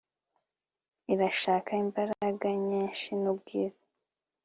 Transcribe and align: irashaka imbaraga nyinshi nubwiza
irashaka 1.13 1.71
imbaraga 1.83 2.47
nyinshi 2.67 3.09
nubwiza 3.21 3.83